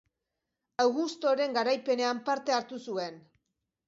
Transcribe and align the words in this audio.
Augustoren 0.85 1.53
garaipenean 1.57 2.21
parte 2.31 2.57
hartu 2.57 2.81
zuen. 2.91 3.21